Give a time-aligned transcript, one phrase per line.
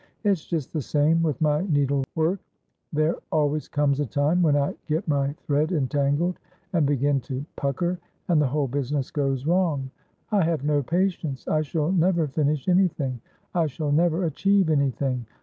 [0.23, 2.39] It's just the same with my needlework;
[2.91, 6.39] there always comes a time when I get my thread entangled,
[6.73, 9.91] and begin to pucker, and the whole business goes wrong.
[10.31, 11.47] I have no patience.
[11.47, 13.21] I shall ntvcr finish anything.
[13.53, 15.27] I shall never achieve anything.